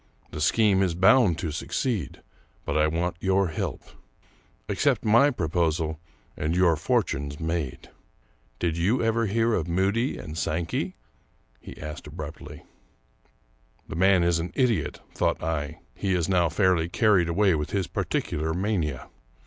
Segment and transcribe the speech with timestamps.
[0.31, 2.23] The scheme is bound to succeed,
[2.65, 3.83] but I want your help.
[4.67, 5.99] Accept my proposal
[6.35, 7.91] and your fortune's made.
[8.57, 10.95] Did you ever hear Moody and Sankey?"
[11.61, 12.63] he asked abruptly.
[13.87, 17.85] The man is an idiot, thought I; he is now fairly carried away with his
[17.85, 19.07] particular mania.